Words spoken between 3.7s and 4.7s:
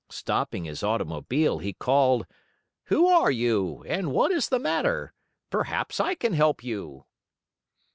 and what is the